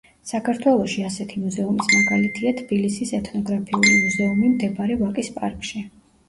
[0.27, 5.85] საქართველოში ასეთი მუზეუმის მაგალითია თბილისის ეთნოგრაფიული მუზეუმი მდებარე ვაკის პარკში.